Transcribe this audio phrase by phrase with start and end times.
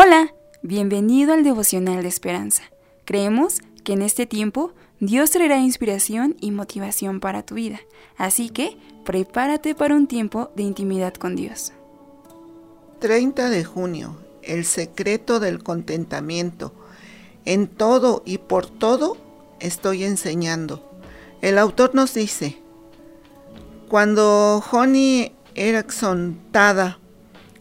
[0.00, 0.32] Hola,
[0.62, 2.62] bienvenido al devocional de esperanza.
[3.04, 7.80] Creemos que en este tiempo Dios traerá inspiración y motivación para tu vida,
[8.16, 11.72] así que prepárate para un tiempo de intimidad con Dios.
[13.00, 16.72] 30 de junio, el secreto del contentamiento.
[17.44, 19.16] En todo y por todo
[19.58, 20.88] estoy enseñando.
[21.40, 22.56] El autor nos dice,
[23.88, 27.00] cuando Honey Erickson Tada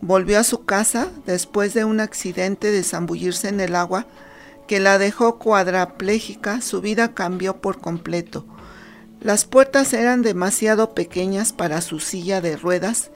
[0.02, 4.06] Volvió a su casa después de un accidente de zambullirse en el agua
[4.68, 8.46] que la dejó cuadraplégica, su vida cambió por completo.
[9.22, 13.10] Las puertas eran demasiado pequeñas para su silla de ruedas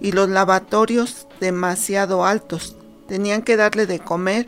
[0.00, 2.76] y los lavatorios demasiado altos.
[3.08, 4.46] Tenían que darle de comer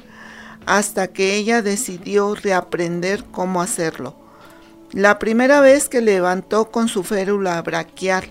[0.66, 4.14] hasta que ella decidió reaprender cómo hacerlo.
[4.92, 8.28] La primera vez que levantó con su férula braquial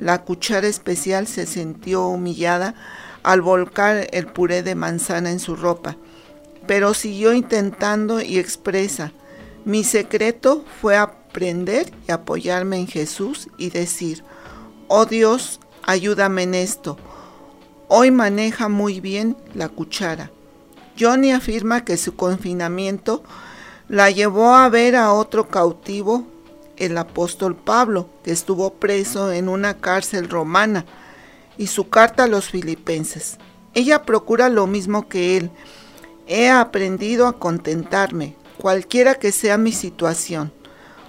[0.00, 2.74] la cuchara especial se sintió humillada
[3.22, 5.96] al volcar el puré de manzana en su ropa,
[6.66, 9.12] pero siguió intentando y expresa,
[9.66, 14.24] mi secreto fue aprender y apoyarme en Jesús y decir,
[14.88, 16.96] oh Dios, ayúdame en esto.
[17.88, 20.30] Hoy maneja muy bien la cuchara.
[20.98, 23.22] Johnny afirma que su confinamiento
[23.88, 26.24] la llevó a ver a otro cautivo
[26.80, 30.86] el apóstol Pablo, que estuvo preso en una cárcel romana,
[31.56, 33.38] y su carta a los filipenses.
[33.74, 35.50] Ella procura lo mismo que él.
[36.26, 40.52] He aprendido a contentarme, cualquiera que sea mi situación.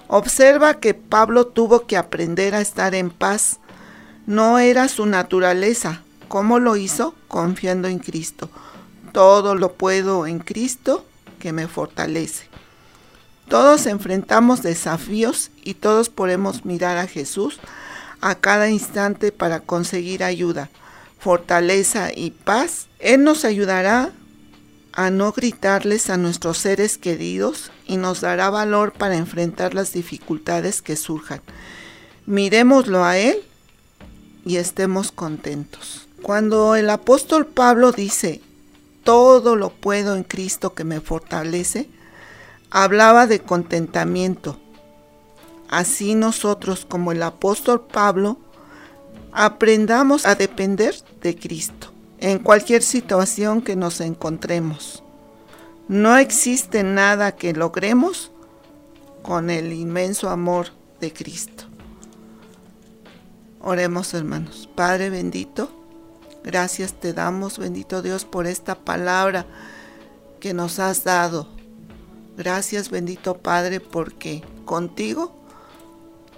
[0.08, 3.58] Observa que Pablo tuvo que aprender a estar en paz.
[4.26, 6.02] No era su naturaleza.
[6.28, 7.14] ¿Cómo lo hizo?
[7.28, 8.50] Confiando en Cristo.
[9.12, 11.04] Todo lo puedo en Cristo
[11.38, 12.51] que me fortalece.
[13.48, 17.60] Todos enfrentamos desafíos y todos podemos mirar a Jesús
[18.20, 20.70] a cada instante para conseguir ayuda,
[21.18, 22.86] fortaleza y paz.
[22.98, 24.12] Él nos ayudará
[24.92, 30.82] a no gritarles a nuestros seres queridos y nos dará valor para enfrentar las dificultades
[30.82, 31.40] que surjan.
[32.26, 33.38] Miremoslo a Él
[34.44, 36.06] y estemos contentos.
[36.22, 38.40] Cuando el apóstol Pablo dice,
[39.02, 41.88] todo lo puedo en Cristo que me fortalece,
[42.72, 44.58] hablaba de contentamiento.
[45.68, 48.38] Así nosotros, como el apóstol Pablo,
[49.30, 55.02] aprendamos a depender de Cristo en cualquier situación que nos encontremos.
[55.86, 58.30] No existe nada que logremos
[59.22, 60.68] con el inmenso amor
[61.00, 61.64] de Cristo.
[63.60, 64.68] Oremos hermanos.
[64.74, 65.70] Padre bendito,
[66.42, 69.46] gracias te damos, bendito Dios, por esta palabra
[70.40, 71.61] que nos has dado
[72.36, 75.32] Gracias bendito Padre porque contigo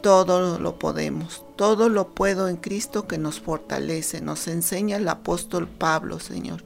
[0.05, 5.67] todo lo podemos, todo lo puedo en Cristo que nos fortalece, nos enseña el apóstol
[5.67, 6.63] Pablo, Señor.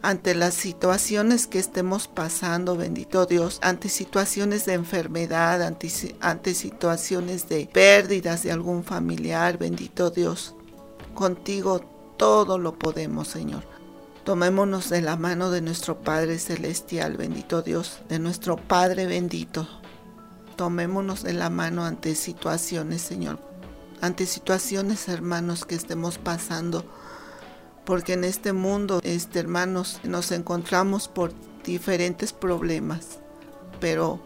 [0.00, 7.66] Ante las situaciones que estemos pasando, bendito Dios, ante situaciones de enfermedad, ante, situaciones de
[7.66, 10.54] pérdidas de algún familiar, bendito Dios,
[11.14, 11.80] contigo
[12.16, 13.64] todo lo podemos, Señor.
[14.28, 19.66] Tomémonos de la mano de nuestro Padre Celestial, bendito Dios, de nuestro Padre bendito.
[20.54, 23.38] Tomémonos de la mano ante situaciones, Señor,
[24.02, 26.84] ante situaciones, hermanos, que estemos pasando.
[27.86, 31.32] Porque en este mundo, este, hermanos, nos encontramos por
[31.64, 33.20] diferentes problemas.
[33.80, 34.20] Pero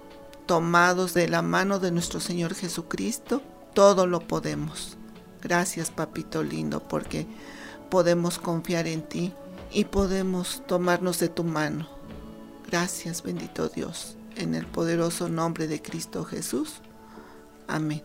[0.47, 3.41] tomados de la mano de nuestro Señor Jesucristo,
[3.73, 4.97] todo lo podemos.
[5.41, 7.29] Gracias, papito lindo, porque
[7.89, 9.33] podemos confiar en ti
[9.72, 11.88] y podemos tomarnos de tu mano.
[12.71, 16.75] Gracias, bendito Dios, en el poderoso nombre de Cristo Jesús.
[17.69, 18.03] Amén.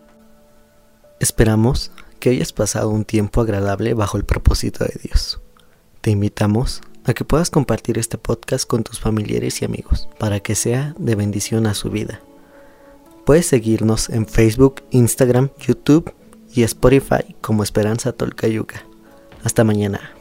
[1.19, 5.39] Esperamos que hayas pasado un tiempo agradable bajo el propósito de Dios.
[6.01, 10.55] Te invitamos a que puedas compartir este podcast con tus familiares y amigos para que
[10.55, 12.21] sea de bendición a su vida.
[13.25, 16.13] Puedes seguirnos en Facebook, Instagram, YouTube
[16.53, 18.83] y Spotify como Esperanza Tolcayuca.
[19.43, 20.16] Hasta mañana.